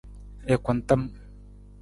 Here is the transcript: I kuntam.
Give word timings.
I 0.55 0.57
kuntam. 0.65 1.01